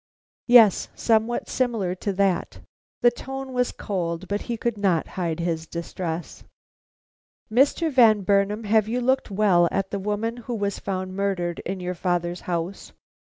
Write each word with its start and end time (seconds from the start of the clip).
"Yes, 0.47 0.87
somewhat 0.95 1.47
similar 1.47 1.93
to 1.93 2.11
that." 2.13 2.59
The 3.03 3.11
tone 3.11 3.53
was 3.53 3.71
cold; 3.71 4.27
but 4.27 4.41
he 4.41 4.57
could 4.57 4.75
not 4.75 5.09
hide 5.09 5.39
his 5.39 5.67
distress. 5.67 6.43
"Mr. 7.51 7.91
Van 7.91 8.21
Burnam, 8.21 8.63
have 8.63 8.87
you 8.87 8.99
looked 8.99 9.29
well 9.29 9.69
at 9.71 9.91
the 9.91 9.99
woman 9.99 10.37
who 10.37 10.55
was 10.55 10.79
found 10.79 11.15
murdered 11.15 11.59
in 11.67 11.79
your 11.79 11.93
father's 11.93 12.41
house?" 12.49 12.93